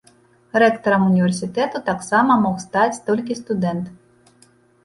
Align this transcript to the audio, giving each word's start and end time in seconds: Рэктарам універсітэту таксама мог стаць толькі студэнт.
Рэктарам 0.61 1.03
універсітэту 1.11 1.81
таксама 1.91 2.39
мог 2.47 2.57
стаць 2.65 3.01
толькі 3.11 3.39
студэнт. 3.43 3.85